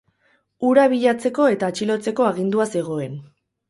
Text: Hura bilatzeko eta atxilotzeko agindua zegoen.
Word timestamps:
Hura 0.69 0.85
bilatzeko 0.95 1.47
eta 1.59 1.71
atxilotzeko 1.75 2.29
agindua 2.35 2.71
zegoen. 2.79 3.19